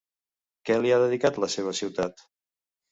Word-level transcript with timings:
Què 0.69 0.79
li 0.79 0.95
ha 0.95 0.99
dedicat 1.03 1.39
la 1.45 1.51
seva 1.59 1.79
ciutat? 1.83 2.29